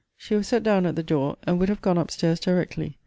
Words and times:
She 0.17 0.33
was 0.33 0.47
set 0.47 0.63
down 0.63 0.87
at 0.87 0.95
the 0.95 1.03
door; 1.03 1.37
and 1.45 1.59
would 1.59 1.69
have 1.69 1.83
gone 1.83 1.99
up 1.99 2.09
stairs 2.09 2.39
directly. 2.39 2.97